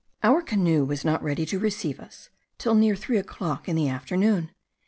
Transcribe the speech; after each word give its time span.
Our 0.23 0.41
canoe 0.41 0.83
was 0.83 1.05
not 1.05 1.21
ready 1.21 1.45
to 1.45 1.59
receive 1.59 1.99
us 1.99 2.31
till 2.57 2.73
near 2.73 2.95
three 2.95 3.19
o'clock 3.19 3.69
in 3.69 3.75
the 3.75 3.87
afternoon. 3.89 4.49